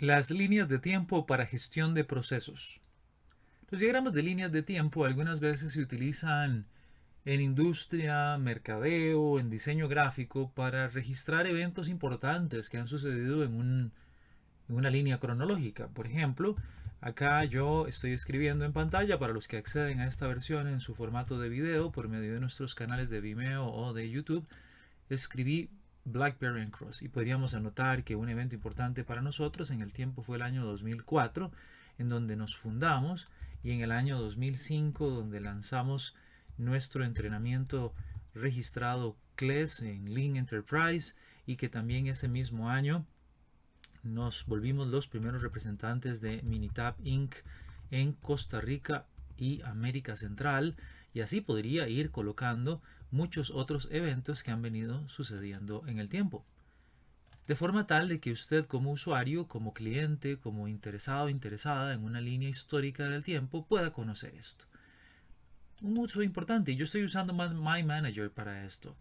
Las 0.00 0.30
líneas 0.30 0.66
de 0.70 0.78
tiempo 0.78 1.26
para 1.26 1.44
gestión 1.44 1.92
de 1.92 2.04
procesos. 2.04 2.80
Los 3.68 3.82
diagramas 3.82 4.14
de 4.14 4.22
líneas 4.22 4.50
de 4.50 4.62
tiempo 4.62 5.04
algunas 5.04 5.40
veces 5.40 5.74
se 5.74 5.82
utilizan 5.82 6.64
en 7.26 7.42
industria, 7.42 8.38
mercadeo, 8.38 9.38
en 9.38 9.50
diseño 9.50 9.88
gráfico 9.88 10.50
para 10.54 10.88
registrar 10.88 11.46
eventos 11.46 11.90
importantes 11.90 12.70
que 12.70 12.78
han 12.78 12.88
sucedido 12.88 13.44
en, 13.44 13.92
en 14.70 14.74
una 14.74 14.88
línea 14.88 15.18
cronológica. 15.18 15.88
Por 15.88 16.06
ejemplo, 16.06 16.56
acá 17.02 17.44
yo 17.44 17.86
estoy 17.86 18.12
escribiendo 18.12 18.64
en 18.64 18.72
pantalla 18.72 19.18
para 19.18 19.34
los 19.34 19.48
que 19.48 19.58
acceden 19.58 20.00
a 20.00 20.06
esta 20.06 20.26
versión 20.26 20.66
en 20.66 20.80
su 20.80 20.94
formato 20.94 21.38
de 21.38 21.50
video 21.50 21.92
por 21.92 22.08
medio 22.08 22.32
de 22.32 22.40
nuestros 22.40 22.74
canales 22.74 23.10
de 23.10 23.20
Vimeo 23.20 23.66
o 23.66 23.92
de 23.92 24.08
YouTube. 24.08 24.46
Escribí 25.10 25.68
BlackBerry 26.04 26.62
and 26.62 26.70
Cross. 26.70 27.02
Y 27.02 27.08
podríamos 27.08 27.54
anotar 27.54 28.04
que 28.04 28.16
un 28.16 28.28
evento 28.28 28.54
importante 28.54 29.04
para 29.04 29.22
nosotros 29.22 29.70
en 29.70 29.82
el 29.82 29.92
tiempo 29.92 30.22
fue 30.22 30.36
el 30.36 30.42
año 30.42 30.64
2004, 30.64 31.50
en 31.98 32.08
donde 32.08 32.36
nos 32.36 32.56
fundamos, 32.56 33.28
y 33.62 33.72
en 33.72 33.80
el 33.80 33.92
año 33.92 34.18
2005, 34.18 35.10
donde 35.10 35.40
lanzamos 35.40 36.14
nuestro 36.56 37.04
entrenamiento 37.04 37.92
registrado 38.34 39.16
CLES 39.36 39.82
en 39.82 40.14
Lean 40.14 40.36
Enterprise, 40.36 41.14
y 41.46 41.56
que 41.56 41.68
también 41.68 42.06
ese 42.06 42.28
mismo 42.28 42.70
año 42.70 43.04
nos 44.02 44.46
volvimos 44.46 44.88
los 44.88 45.06
primeros 45.06 45.42
representantes 45.42 46.20
de 46.20 46.42
Minitab 46.44 46.94
Inc. 47.04 47.34
en 47.90 48.12
Costa 48.12 48.60
Rica 48.60 49.06
y 49.40 49.62
América 49.62 50.16
Central, 50.16 50.76
y 51.12 51.20
así 51.20 51.40
podría 51.40 51.88
ir 51.88 52.10
colocando 52.10 52.82
muchos 53.10 53.50
otros 53.50 53.88
eventos 53.90 54.42
que 54.42 54.52
han 54.52 54.62
venido 54.62 55.08
sucediendo 55.08 55.82
en 55.86 55.98
el 55.98 56.08
tiempo. 56.08 56.44
De 57.46 57.56
forma 57.56 57.86
tal 57.86 58.06
de 58.06 58.20
que 58.20 58.30
usted 58.30 58.66
como 58.66 58.92
usuario, 58.92 59.48
como 59.48 59.72
cliente, 59.74 60.38
como 60.38 60.68
interesado 60.68 61.24
o 61.24 61.28
interesada 61.28 61.92
en 61.94 62.04
una 62.04 62.20
línea 62.20 62.48
histórica 62.48 63.08
del 63.08 63.24
tiempo 63.24 63.66
pueda 63.66 63.92
conocer 63.92 64.34
esto. 64.36 64.66
Un 65.82 65.98
uso 65.98 66.22
importante, 66.22 66.76
yo 66.76 66.84
estoy 66.84 67.02
usando 67.02 67.32
más 67.32 67.54
My 67.54 67.82
Manager 67.82 68.30
para 68.30 68.64
esto. 68.64 68.96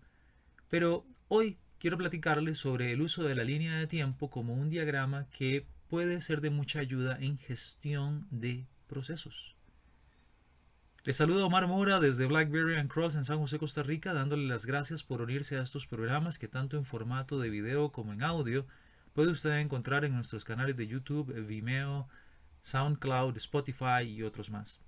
Pero 0.69 1.05
hoy 1.27 1.57
quiero 1.77 1.97
platicarles 1.97 2.57
sobre 2.57 2.91
el 2.91 3.01
uso 3.01 3.23
de 3.23 3.35
la 3.35 3.43
línea 3.43 3.75
de 3.75 3.85
tiempo 3.85 4.29
como 4.29 4.53
un 4.53 4.69
diagrama 4.69 5.27
que 5.29 5.67
puede 5.89 6.21
ser 6.21 6.41
de 6.41 6.49
mucha 6.49 6.79
ayuda 6.79 7.17
en 7.19 7.37
gestión 7.37 8.27
de 8.31 8.65
procesos. 8.87 9.58
Les 11.09 11.17
saluda 11.17 11.43
Omar 11.43 11.65
Mora 11.65 11.99
desde 11.99 12.27
Blackberry 12.27 12.75
and 12.75 12.88
Cross 12.88 13.15
en 13.15 13.25
San 13.25 13.39
José, 13.39 13.57
Costa 13.57 13.81
Rica, 13.81 14.13
dándole 14.13 14.45
las 14.45 14.67
gracias 14.67 15.03
por 15.03 15.23
unirse 15.23 15.57
a 15.57 15.63
estos 15.63 15.88
programas 15.88 16.38
que 16.38 16.47
tanto 16.47 16.77
en 16.77 16.85
formato 16.85 17.39
de 17.39 17.49
video 17.49 17.91
como 17.91 18.13
en 18.13 18.21
audio 18.21 18.67
puede 19.15 19.31
usted 19.31 19.57
encontrar 19.57 20.05
en 20.05 20.13
nuestros 20.13 20.45
canales 20.45 20.77
de 20.77 20.85
YouTube, 20.85 21.33
Vimeo, 21.47 22.07
SoundCloud, 22.61 23.35
Spotify 23.37 24.03
y 24.03 24.21
otros 24.21 24.52
más. 24.52 24.81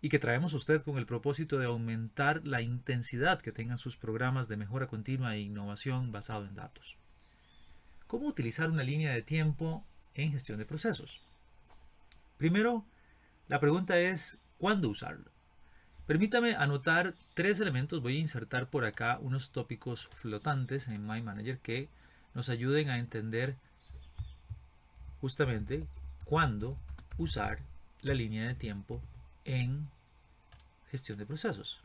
Y 0.00 0.08
que 0.08 0.20
traemos 0.20 0.54
a 0.54 0.56
usted 0.56 0.82
con 0.82 0.98
el 0.98 1.06
propósito 1.06 1.58
de 1.58 1.66
aumentar 1.66 2.46
la 2.46 2.62
intensidad 2.62 3.42
que 3.42 3.50
tengan 3.50 3.78
sus 3.78 3.96
programas 3.96 4.46
de 4.46 4.56
mejora 4.56 4.86
continua 4.86 5.34
e 5.34 5.40
innovación 5.40 6.12
basado 6.12 6.46
en 6.46 6.54
datos. 6.54 6.96
¿Cómo 8.06 8.28
utilizar 8.28 8.70
una 8.70 8.84
línea 8.84 9.12
de 9.12 9.22
tiempo 9.22 9.84
en 10.14 10.30
gestión 10.30 10.58
de 10.58 10.64
procesos? 10.64 11.20
Primero, 12.38 12.84
la 13.48 13.58
pregunta 13.58 13.98
es 13.98 14.40
¿cuándo 14.56 14.88
usarlo? 14.88 15.39
Permítame 16.10 16.56
anotar 16.56 17.14
tres 17.34 17.60
elementos. 17.60 18.02
Voy 18.02 18.16
a 18.16 18.18
insertar 18.18 18.68
por 18.68 18.84
acá 18.84 19.20
unos 19.22 19.50
tópicos 19.50 20.08
flotantes 20.08 20.88
en 20.88 21.06
My 21.06 21.22
Manager 21.22 21.58
que 21.58 21.88
nos 22.34 22.48
ayuden 22.48 22.90
a 22.90 22.98
entender 22.98 23.54
justamente 25.20 25.86
cuándo 26.24 26.76
usar 27.16 27.60
la 28.02 28.12
línea 28.12 28.48
de 28.48 28.56
tiempo 28.56 29.00
en 29.44 29.86
gestión 30.90 31.16
de 31.16 31.26
procesos. 31.26 31.80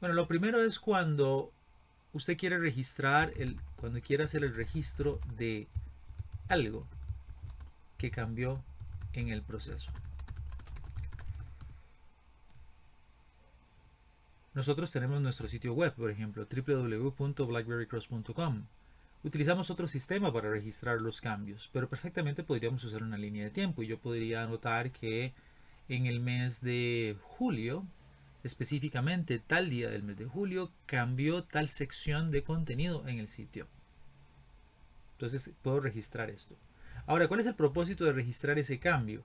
Bueno, 0.00 0.14
lo 0.14 0.26
primero 0.26 0.64
es 0.64 0.80
cuando 0.80 1.52
usted 2.14 2.38
quiere 2.38 2.56
registrar, 2.56 3.32
el, 3.36 3.60
cuando 3.76 4.00
quiere 4.00 4.24
hacer 4.24 4.42
el 4.42 4.54
registro 4.54 5.18
de 5.36 5.68
algo 6.48 6.86
que 7.98 8.10
cambió 8.10 8.64
en 9.12 9.28
el 9.28 9.42
proceso. 9.42 9.90
Nosotros 14.58 14.90
tenemos 14.90 15.20
nuestro 15.20 15.46
sitio 15.46 15.72
web, 15.72 15.94
por 15.94 16.10
ejemplo, 16.10 16.44
www.blackberrycross.com. 16.44 18.64
Utilizamos 19.22 19.70
otro 19.70 19.86
sistema 19.86 20.32
para 20.32 20.50
registrar 20.50 21.00
los 21.00 21.20
cambios, 21.20 21.70
pero 21.72 21.88
perfectamente 21.88 22.42
podríamos 22.42 22.82
usar 22.82 23.04
una 23.04 23.16
línea 23.16 23.44
de 23.44 23.50
tiempo 23.50 23.84
y 23.84 23.86
yo 23.86 24.00
podría 24.00 24.42
anotar 24.42 24.90
que 24.90 25.32
en 25.88 26.06
el 26.06 26.18
mes 26.18 26.60
de 26.60 27.16
julio, 27.20 27.86
específicamente 28.42 29.38
tal 29.38 29.70
día 29.70 29.90
del 29.90 30.02
mes 30.02 30.16
de 30.16 30.26
julio, 30.26 30.72
cambió 30.86 31.44
tal 31.44 31.68
sección 31.68 32.32
de 32.32 32.42
contenido 32.42 33.06
en 33.06 33.20
el 33.20 33.28
sitio. 33.28 33.68
Entonces 35.12 35.52
puedo 35.62 35.78
registrar 35.78 36.30
esto. 36.30 36.56
Ahora, 37.06 37.28
¿cuál 37.28 37.38
es 37.38 37.46
el 37.46 37.54
propósito 37.54 38.06
de 38.06 38.12
registrar 38.12 38.58
ese 38.58 38.80
cambio? 38.80 39.22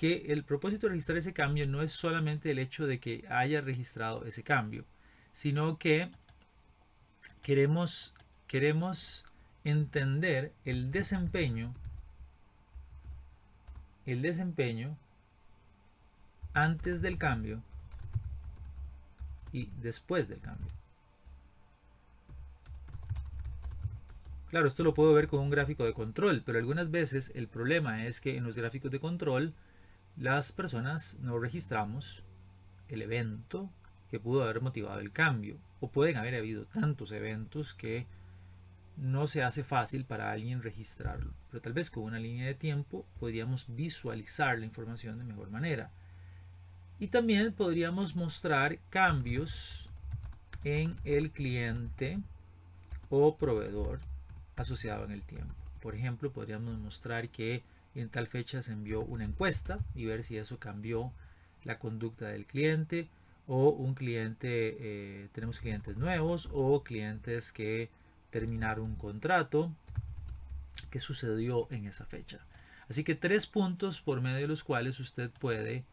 Que 0.00 0.32
el 0.32 0.44
propósito 0.44 0.86
de 0.86 0.92
registrar 0.92 1.18
ese 1.18 1.34
cambio 1.34 1.66
no 1.66 1.82
es 1.82 1.92
solamente 1.92 2.50
el 2.50 2.58
hecho 2.58 2.86
de 2.86 2.98
que 2.98 3.26
haya 3.28 3.60
registrado 3.60 4.24
ese 4.24 4.42
cambio, 4.42 4.86
sino 5.30 5.76
que 5.76 6.10
queremos, 7.42 8.14
queremos 8.46 9.26
entender 9.62 10.54
el 10.64 10.90
desempeño, 10.90 11.74
el 14.06 14.22
desempeño 14.22 14.96
antes 16.54 17.02
del 17.02 17.18
cambio 17.18 17.62
y 19.52 19.68
después 19.82 20.28
del 20.28 20.40
cambio. 20.40 20.72
Claro, 24.48 24.66
esto 24.66 24.82
lo 24.82 24.94
puedo 24.94 25.12
ver 25.12 25.28
con 25.28 25.40
un 25.40 25.50
gráfico 25.50 25.84
de 25.84 25.92
control, 25.92 26.42
pero 26.42 26.58
algunas 26.58 26.90
veces 26.90 27.32
el 27.34 27.48
problema 27.48 28.06
es 28.06 28.22
que 28.22 28.38
en 28.38 28.44
los 28.44 28.56
gráficos 28.56 28.90
de 28.90 28.98
control 28.98 29.52
las 30.20 30.52
personas 30.52 31.16
no 31.22 31.38
registramos 31.38 32.22
el 32.88 33.00
evento 33.00 33.70
que 34.10 34.20
pudo 34.20 34.42
haber 34.42 34.60
motivado 34.60 35.00
el 35.00 35.12
cambio. 35.12 35.56
O 35.80 35.90
pueden 35.90 36.18
haber 36.18 36.34
habido 36.34 36.66
tantos 36.66 37.10
eventos 37.10 37.72
que 37.72 38.06
no 38.98 39.26
se 39.26 39.42
hace 39.42 39.64
fácil 39.64 40.04
para 40.04 40.30
alguien 40.30 40.62
registrarlo. 40.62 41.32
Pero 41.50 41.62
tal 41.62 41.72
vez 41.72 41.90
con 41.90 42.04
una 42.04 42.18
línea 42.18 42.46
de 42.46 42.54
tiempo 42.54 43.06
podríamos 43.18 43.64
visualizar 43.74 44.58
la 44.58 44.66
información 44.66 45.16
de 45.16 45.24
mejor 45.24 45.50
manera. 45.50 45.90
Y 46.98 47.06
también 47.06 47.54
podríamos 47.54 48.14
mostrar 48.14 48.78
cambios 48.90 49.88
en 50.64 50.96
el 51.04 51.30
cliente 51.30 52.18
o 53.08 53.38
proveedor 53.38 54.00
asociado 54.56 55.06
en 55.06 55.12
el 55.12 55.24
tiempo. 55.24 55.54
Por 55.80 55.94
ejemplo, 55.94 56.30
podríamos 56.30 56.76
mostrar 56.76 57.30
que 57.30 57.62
en 57.94 58.08
tal 58.08 58.26
fecha 58.26 58.62
se 58.62 58.72
envió 58.72 59.02
una 59.02 59.24
encuesta 59.24 59.78
y 59.94 60.04
ver 60.04 60.22
si 60.22 60.36
eso 60.36 60.58
cambió 60.58 61.12
la 61.64 61.78
conducta 61.78 62.26
del 62.28 62.46
cliente 62.46 63.08
o 63.46 63.70
un 63.70 63.94
cliente, 63.94 64.76
eh, 64.78 65.28
tenemos 65.32 65.58
clientes 65.58 65.96
nuevos 65.96 66.48
o 66.52 66.82
clientes 66.84 67.52
que 67.52 67.90
terminaron 68.30 68.84
un 68.84 68.96
contrato 68.96 69.72
que 70.90 71.00
sucedió 71.00 71.66
en 71.70 71.86
esa 71.86 72.06
fecha. 72.06 72.40
Así 72.88 73.04
que 73.04 73.14
tres 73.14 73.46
puntos 73.46 74.00
por 74.00 74.20
medio 74.20 74.38
de 74.38 74.48
los 74.48 74.64
cuales 74.64 74.98
usted 75.00 75.30
puede 75.30 75.84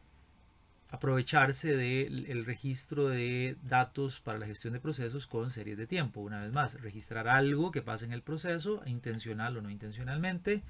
aprovecharse 0.89 1.75
del 1.75 2.45
registro 2.45 3.09
de 3.09 3.57
datos 3.63 4.19
para 4.19 4.39
la 4.39 4.45
gestión 4.45 4.73
de 4.73 4.79
procesos 4.79 5.27
con 5.27 5.51
series 5.51 5.77
de 5.77 5.85
tiempo. 5.85 6.21
Una 6.21 6.43
vez 6.43 6.53
más, 6.53 6.79
registrar 6.81 7.27
algo 7.27 7.71
que 7.71 7.81
pasa 7.81 8.05
en 8.05 8.13
el 8.13 8.21
proceso, 8.21 8.81
intencional 8.85 9.57
o 9.57 9.61
no 9.61 9.69
intencionalmente, 9.69 10.63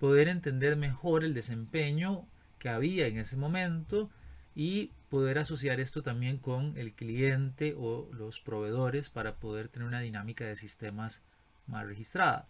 poder 0.00 0.28
entender 0.28 0.76
mejor 0.76 1.22
el 1.24 1.34
desempeño 1.34 2.26
que 2.58 2.70
había 2.70 3.06
en 3.06 3.18
ese 3.18 3.36
momento 3.36 4.10
y 4.54 4.92
poder 5.10 5.38
asociar 5.38 5.78
esto 5.78 6.02
también 6.02 6.38
con 6.38 6.76
el 6.78 6.94
cliente 6.94 7.74
o 7.76 8.08
los 8.12 8.40
proveedores 8.40 9.10
para 9.10 9.36
poder 9.36 9.68
tener 9.68 9.86
una 9.86 10.00
dinámica 10.00 10.46
de 10.46 10.56
sistemas 10.56 11.22
más 11.66 11.86
registrada, 11.86 12.48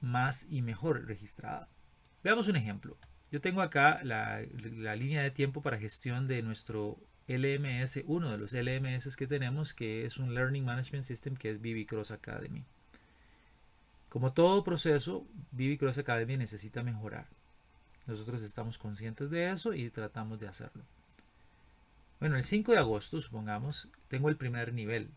más 0.00 0.46
y 0.50 0.62
mejor 0.62 1.06
registrada. 1.06 1.68
Veamos 2.24 2.48
un 2.48 2.56
ejemplo. 2.56 2.96
Yo 3.30 3.42
tengo 3.42 3.60
acá 3.60 4.00
la, 4.02 4.40
línea 4.96 5.22
de 5.22 5.30
tiempo 5.30 5.60
para 5.60 5.78
gestión 5.78 6.26
de 6.26 6.42
nuestro 6.42 6.98
LMS, 7.26 8.02
uno 8.06 8.30
de 8.30 8.38
los 8.38 8.54
LMS 8.54 9.14
que 9.14 9.26
tenemos, 9.26 9.74
que 9.74 10.06
es 10.06 10.16
un 10.16 10.34
Learning 10.34 10.64
Management 10.64 11.04
System, 11.04 11.36
que 11.36 11.50
es 11.50 11.60
BB 11.60 11.86
Cross 11.86 12.12
Academy. 12.12 12.64
Como 14.08 14.32
todo 14.32 14.64
proceso, 14.64 15.26
Vivi 15.50 15.76
Cross 15.76 15.98
Academy 15.98 16.36
necesita 16.36 16.82
mejorar. 16.82 17.26
Nosotros 18.06 18.42
estamos 18.42 18.78
conscientes 18.78 19.30
de 19.30 19.50
eso 19.50 19.74
y 19.74 19.90
tratamos 19.90 20.40
de 20.40 20.48
hacerlo. 20.48 20.82
Bueno, 22.18 22.36
el 22.36 22.42
5 22.42 22.72
de 22.72 22.78
agosto, 22.78 23.20
supongamos, 23.20 23.88
tengo 24.08 24.28
el 24.28 24.36
primer 24.36 24.72
nivel, 24.72 25.10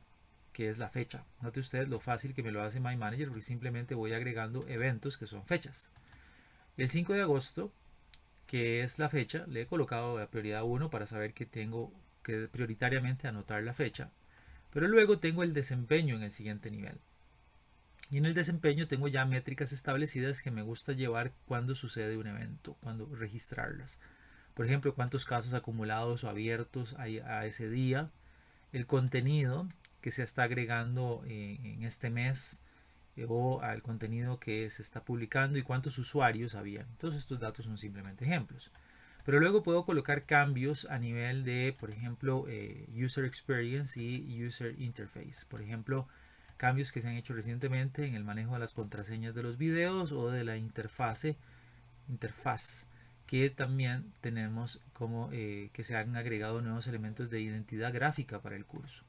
que 0.51 0.67
es 0.67 0.77
la 0.77 0.89
fecha. 0.89 1.23
Note 1.41 1.61
usted 1.61 1.87
lo 1.87 1.99
fácil 1.99 2.33
que 2.33 2.43
me 2.43 2.51
lo 2.51 2.61
hace 2.61 2.79
My 2.81 2.97
Manager, 2.97 3.29
porque 3.29 3.41
simplemente 3.41 3.95
voy 3.95 4.13
agregando 4.13 4.59
eventos 4.67 5.17
que 5.17 5.25
son 5.25 5.45
fechas. 5.45 5.89
El 6.75 6.89
5 6.89 7.13
de 7.13 7.21
agosto, 7.21 7.71
que 8.45 8.83
es 8.83 8.99
la 8.99 9.07
fecha, 9.07 9.45
le 9.47 9.61
he 9.61 9.67
colocado 9.67 10.19
la 10.19 10.27
prioridad 10.27 10.63
1 10.63 10.89
para 10.89 11.07
saber 11.07 11.33
que 11.33 11.45
tengo 11.45 11.93
que 12.23 12.49
prioritariamente 12.49 13.27
anotar 13.27 13.63
la 13.63 13.73
fecha. 13.73 14.09
Pero 14.71 14.87
luego 14.87 15.17
tengo 15.17 15.43
el 15.43 15.53
desempeño 15.53 16.17
en 16.17 16.23
el 16.23 16.31
siguiente 16.31 16.69
nivel. 16.69 16.97
Y 18.11 18.17
en 18.17 18.25
el 18.25 18.33
desempeño 18.33 18.87
tengo 18.87 19.07
ya 19.07 19.23
métricas 19.23 19.71
establecidas 19.71 20.41
que 20.41 20.51
me 20.51 20.61
gusta 20.61 20.91
llevar 20.91 21.31
cuando 21.47 21.75
sucede 21.75 22.17
un 22.17 22.27
evento, 22.27 22.75
cuando 22.83 23.05
registrarlas. 23.15 23.99
Por 24.53 24.65
ejemplo, 24.65 24.93
cuántos 24.93 25.23
casos 25.23 25.53
acumulados 25.53 26.25
o 26.25 26.29
abiertos 26.29 26.93
hay 26.99 27.19
a 27.19 27.45
ese 27.45 27.69
día, 27.69 28.09
el 28.73 28.85
contenido 28.85 29.69
que 30.01 30.11
se 30.11 30.23
está 30.23 30.43
agregando 30.43 31.23
en 31.25 31.83
este 31.83 32.09
mes 32.09 32.61
eh, 33.15 33.25
o 33.29 33.61
al 33.61 33.81
contenido 33.81 34.39
que 34.39 34.69
se 34.69 34.81
está 34.81 35.05
publicando 35.05 35.57
y 35.57 35.63
cuántos 35.63 35.97
usuarios 35.97 36.53
había. 36.53 36.85
Todos 36.97 37.15
estos 37.15 37.39
datos 37.39 37.65
son 37.65 37.77
simplemente 37.77 38.25
ejemplos. 38.25 38.71
Pero 39.23 39.39
luego 39.39 39.63
puedo 39.63 39.85
colocar 39.85 40.25
cambios 40.25 40.85
a 40.89 40.97
nivel 40.97 41.45
de, 41.45 41.75
por 41.79 41.89
ejemplo, 41.91 42.45
eh, 42.49 42.89
User 42.93 43.23
Experience 43.23 44.01
y 44.01 44.45
User 44.45 44.75
Interface. 44.81 45.45
Por 45.47 45.61
ejemplo, 45.61 46.07
cambios 46.61 46.91
que 46.91 47.01
se 47.01 47.07
han 47.07 47.15
hecho 47.15 47.33
recientemente 47.33 48.05
en 48.05 48.13
el 48.13 48.23
manejo 48.23 48.53
de 48.53 48.59
las 48.59 48.75
contraseñas 48.75 49.33
de 49.33 49.41
los 49.41 49.57
videos 49.57 50.11
o 50.11 50.29
de 50.29 50.43
la 50.43 50.57
interfase, 50.57 51.35
interfaz, 52.07 52.85
que 53.25 53.49
también 53.49 54.13
tenemos 54.21 54.79
como 54.93 55.29
eh, 55.31 55.71
que 55.73 55.83
se 55.83 55.97
han 55.97 56.15
agregado 56.15 56.61
nuevos 56.61 56.85
elementos 56.85 57.31
de 57.31 57.41
identidad 57.41 57.91
gráfica 57.91 58.41
para 58.41 58.55
el 58.55 58.65
curso. 58.65 59.03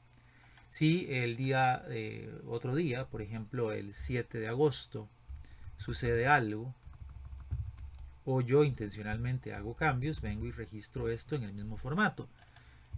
Si 0.71 1.05
el 1.11 1.35
día, 1.35 1.85
eh, 1.89 2.33
otro 2.47 2.73
día, 2.73 3.05
por 3.05 3.21
ejemplo 3.21 3.71
el 3.71 3.93
7 3.93 4.39
de 4.39 4.47
agosto, 4.47 5.07
sucede 5.77 6.25
algo, 6.25 6.73
o 8.25 8.41
yo 8.41 8.63
intencionalmente 8.63 9.53
hago 9.53 9.75
cambios, 9.75 10.21
vengo 10.21 10.47
y 10.47 10.51
registro 10.51 11.07
esto 11.07 11.35
en 11.35 11.43
el 11.43 11.53
mismo 11.53 11.77
formato. 11.77 12.27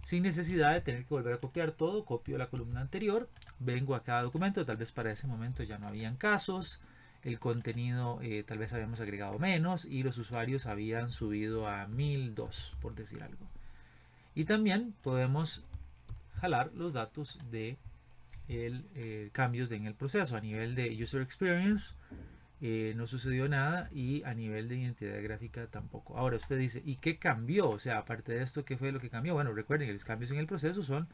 Sin 0.02 0.22
necesidad 0.22 0.72
de 0.72 0.80
tener 0.80 1.04
que 1.04 1.12
volver 1.12 1.34
a 1.34 1.40
copiar 1.40 1.72
todo, 1.72 2.06
copio 2.06 2.38
la 2.38 2.48
columna 2.48 2.80
anterior, 2.80 3.28
vengo 3.58 3.94
a 3.94 4.02
cada 4.02 4.22
documento, 4.22 4.64
tal 4.64 4.76
vez 4.76 4.92
para 4.92 5.12
ese 5.12 5.26
momento 5.26 5.62
ya 5.62 5.78
no 5.78 5.88
habían 5.88 6.16
casos, 6.16 6.80
el 7.22 7.38
contenido 7.38 8.20
eh, 8.22 8.44
tal 8.44 8.58
vez 8.58 8.72
habíamos 8.72 9.00
agregado 9.00 9.38
menos 9.38 9.84
y 9.84 10.02
los 10.02 10.18
usuarios 10.18 10.66
habían 10.66 11.10
subido 11.10 11.66
a 11.68 11.86
1002, 11.86 12.76
por 12.80 12.94
decir 12.94 13.22
algo. 13.22 13.46
Y 14.34 14.44
también 14.44 14.94
podemos 15.02 15.64
jalar 16.40 16.70
los 16.74 16.92
datos 16.92 17.38
de 17.50 17.78
el, 18.48 18.86
eh, 18.94 19.30
cambios 19.32 19.72
en 19.72 19.86
el 19.86 19.94
proceso 19.94 20.36
a 20.36 20.40
nivel 20.40 20.74
de 20.74 21.02
user 21.02 21.20
experience 21.20 21.94
eh, 22.62 22.94
no 22.96 23.06
sucedió 23.06 23.48
nada 23.48 23.90
y 23.92 24.22
a 24.24 24.32
nivel 24.32 24.68
de 24.68 24.76
identidad 24.76 25.22
gráfica 25.22 25.66
tampoco. 25.66 26.16
Ahora 26.16 26.36
usted 26.36 26.58
dice, 26.58 26.82
¿y 26.84 26.96
qué 26.96 27.18
cambió? 27.18 27.68
O 27.68 27.78
sea, 27.78 27.98
aparte 27.98 28.32
de 28.32 28.42
esto, 28.42 28.64
¿qué 28.64 28.78
fue 28.78 28.92
lo 28.92 29.00
que 29.00 29.10
cambió? 29.10 29.34
Bueno, 29.34 29.52
recuerden 29.52 29.88
que 29.88 29.92
los 29.92 30.04
cambios 30.04 30.30
en 30.30 30.38
el 30.38 30.46
proceso 30.46 30.82
son 30.82 31.06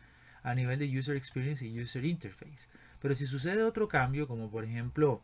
a 0.42 0.54
nivel 0.54 0.78
de 0.78 0.98
user 0.98 1.16
experience 1.16 1.66
y 1.66 1.80
user 1.80 2.04
interface. 2.04 2.68
Pero 3.00 3.14
si 3.14 3.26
sucede 3.26 3.62
otro 3.62 3.88
cambio, 3.88 4.26
como 4.26 4.50
por 4.50 4.64
ejemplo, 4.64 5.22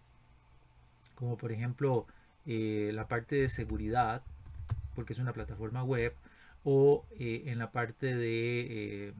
como 1.15 1.37
por 1.37 1.53
ejemplo 1.53 2.06
eh, 2.47 2.91
la 2.94 3.09
parte 3.09 3.37
de 3.37 3.49
seguridad, 3.49 4.23
porque 4.94 5.12
es 5.12 5.19
una 5.19 5.32
plataforma 5.32 5.82
web, 5.82 6.15
o 6.65 7.05
eh, 7.19 7.44
en 7.47 7.59
la 7.59 7.70
parte 7.70 8.15
de 8.15 9.15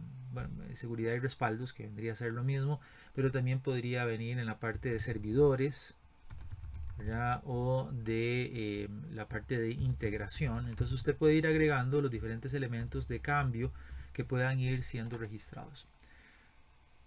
seguridad 0.73 1.15
y 1.15 1.19
respaldos, 1.19 1.73
que 1.73 1.85
vendría 1.85 2.13
a 2.13 2.17
ser 2.17 2.33
lo 2.33 2.45
mismo, 2.45 2.81
pero 3.15 3.31
también 3.31 3.61
podría 3.61 4.05
venir 4.05 4.39
en 4.39 4.47
la 4.47 4.59
parte 4.59 4.91
de 4.91 5.01
servidores, 5.01 5.95
o 7.45 7.91
de 7.93 8.51
eh, 8.53 8.89
la 9.15 9.29
parte 9.29 9.59
de 9.59 9.71
integración. 9.71 10.69
Entonces 10.69 10.95
usted 10.95 11.17
puede 11.17 11.35
ir 11.35 11.47
agregando 11.47 12.01
los 12.01 12.11
diferentes 12.11 12.55
elementos 12.55 13.09
de 13.09 13.21
cambio 13.21 13.71
que 14.19 14.25
puedan 14.25 14.59
ir 14.59 14.83
siendo 14.83 15.17
registrados. 15.17 15.87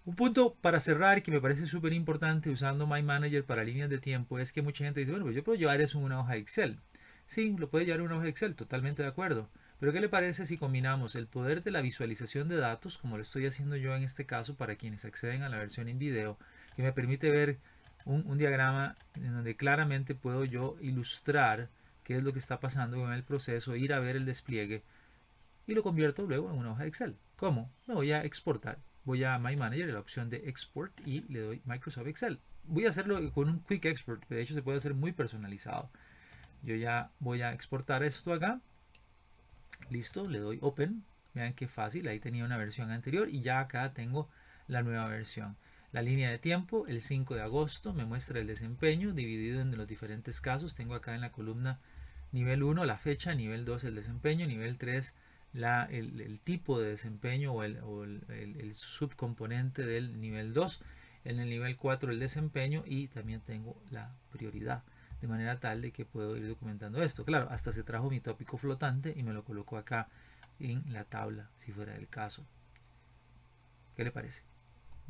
Un 0.06 0.16
punto 0.16 0.54
para 0.62 0.80
cerrar 0.80 1.22
que 1.22 1.30
me 1.30 1.42
parece 1.42 1.66
súper 1.66 1.92
importante 1.92 2.48
usando 2.48 2.86
My 2.86 3.02
Manager 3.02 3.44
para 3.44 3.64
líneas 3.64 3.90
de 3.90 3.98
tiempo 3.98 4.38
es 4.38 4.50
que 4.50 4.62
mucha 4.62 4.82
gente 4.82 5.00
dice, 5.00 5.12
bueno, 5.12 5.26
pues 5.26 5.36
yo 5.36 5.44
puedo 5.44 5.58
llevar 5.58 5.82
eso 5.82 5.98
en 5.98 6.04
una 6.04 6.20
hoja 6.20 6.32
de 6.32 6.38
Excel. 6.38 6.78
Sí, 7.26 7.54
lo 7.58 7.68
puede 7.68 7.84
llevar 7.84 8.00
en 8.00 8.06
una 8.06 8.14
hoja 8.14 8.24
de 8.24 8.30
Excel, 8.30 8.54
totalmente 8.54 9.02
de 9.02 9.08
acuerdo. 9.08 9.50
Pero 9.78 9.92
¿qué 9.92 10.00
le 10.00 10.08
parece 10.08 10.46
si 10.46 10.56
combinamos 10.56 11.14
el 11.14 11.26
poder 11.26 11.62
de 11.62 11.70
la 11.70 11.82
visualización 11.82 12.48
de 12.48 12.56
datos, 12.56 12.96
como 12.96 13.18
lo 13.18 13.22
estoy 13.22 13.44
haciendo 13.44 13.76
yo 13.76 13.94
en 13.94 14.04
este 14.04 14.24
caso 14.24 14.54
para 14.54 14.76
quienes 14.76 15.04
acceden 15.04 15.42
a 15.42 15.50
la 15.50 15.58
versión 15.58 15.88
en 15.88 15.98
video, 15.98 16.38
que 16.76 16.82
me 16.82 16.92
permite 16.92 17.30
ver 17.30 17.58
un, 18.06 18.38
diagrama 18.38 18.96
en 19.16 19.34
donde 19.34 19.54
claramente 19.54 20.14
puedo 20.14 20.46
yo 20.46 20.78
ilustrar 20.80 21.68
qué 22.04 22.16
es 22.16 22.22
lo 22.22 22.32
que 22.32 22.38
está 22.38 22.58
pasando 22.58 22.96
con 22.96 23.12
el 23.12 23.22
proceso, 23.22 23.76
ir 23.76 23.92
a 23.92 24.00
ver 24.00 24.16
el 24.16 24.24
despliegue 24.24 24.82
y 25.66 25.74
lo 25.74 25.82
convierto 25.82 26.26
luego 26.26 26.50
en 26.50 26.58
una 26.58 26.72
hoja 26.72 26.82
de 26.82 26.88
Excel. 26.88 27.16
¿Cómo? 27.36 27.70
Me 27.86 27.94
voy 27.94 28.12
a 28.12 28.24
exportar. 28.24 28.78
Voy 29.04 29.24
a 29.24 29.38
My 29.38 29.56
Manager, 29.56 29.92
la 29.92 30.00
opción 30.00 30.30
de 30.30 30.48
Export 30.48 30.92
y 31.06 31.20
le 31.32 31.40
doy 31.40 31.62
Microsoft 31.64 32.06
Excel. 32.06 32.40
Voy 32.64 32.86
a 32.86 32.90
hacerlo 32.90 33.32
con 33.32 33.48
un 33.48 33.60
Quick 33.64 33.84
Export, 33.86 34.28
de 34.28 34.40
hecho 34.40 34.54
se 34.54 34.62
puede 34.62 34.78
hacer 34.78 34.94
muy 34.94 35.12
personalizado. 35.12 35.90
Yo 36.62 36.76
ya 36.76 37.10
voy 37.18 37.42
a 37.42 37.52
exportar 37.52 38.04
esto 38.04 38.32
acá. 38.32 38.60
Listo, 39.90 40.22
le 40.24 40.38
doy 40.38 40.58
Open. 40.62 41.04
Vean 41.34 41.54
qué 41.54 41.66
fácil, 41.66 42.06
ahí 42.08 42.20
tenía 42.20 42.44
una 42.44 42.56
versión 42.56 42.90
anterior 42.90 43.28
y 43.28 43.40
ya 43.40 43.58
acá 43.58 43.92
tengo 43.92 44.28
la 44.68 44.82
nueva 44.82 45.08
versión. 45.08 45.56
La 45.90 46.02
línea 46.02 46.30
de 46.30 46.38
tiempo, 46.38 46.86
el 46.86 47.00
5 47.00 47.34
de 47.34 47.42
agosto, 47.42 47.92
me 47.92 48.04
muestra 48.04 48.38
el 48.38 48.46
desempeño 48.46 49.12
dividido 49.12 49.60
en 49.60 49.76
los 49.76 49.88
diferentes 49.88 50.40
casos. 50.40 50.74
Tengo 50.74 50.94
acá 50.94 51.14
en 51.14 51.20
la 51.20 51.32
columna 51.32 51.80
nivel 52.32 52.62
1 52.62 52.84
la 52.84 52.96
fecha, 52.96 53.34
nivel 53.34 53.64
2 53.64 53.84
el 53.84 53.94
desempeño, 53.96 54.46
nivel 54.46 54.78
3 54.78 55.14
la, 55.52 55.84
el, 55.84 56.40
tipo 56.40 56.80
de 56.80 56.90
desempeño 56.90 57.52
o, 57.52 57.62
el, 57.62 58.74
subcomponente 58.74 59.84
del 59.84 60.20
nivel 60.20 60.52
2, 60.52 60.80
en 61.24 61.40
el 61.40 61.48
nivel 61.48 61.76
4 61.76 62.10
el 62.10 62.18
desempeño 62.18 62.82
y 62.86 63.08
también 63.08 63.40
tengo 63.40 63.76
la 63.90 64.10
prioridad 64.30 64.82
de 65.20 65.28
manera 65.28 65.60
tal 65.60 65.80
de 65.82 65.92
que 65.92 66.04
puedo 66.04 66.36
ir 66.36 66.48
documentando 66.48 67.02
esto. 67.02 67.24
Claro, 67.24 67.48
hasta 67.50 67.70
se 67.70 67.84
trajo 67.84 68.10
mi 68.10 68.20
tópico 68.20 68.56
flotante 68.56 69.14
y 69.16 69.22
me 69.22 69.32
lo 69.32 69.44
coloco 69.44 69.76
acá 69.76 70.08
en 70.58 70.82
la 70.92 71.04
tabla 71.04 71.48
si 71.56 71.70
fuera 71.70 71.94
el 71.96 72.08
caso. 72.08 72.44
¿Qué 73.94 74.02
le 74.02 74.10
parece? 74.10 74.42